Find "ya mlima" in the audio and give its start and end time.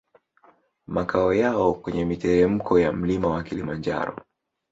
2.79-3.27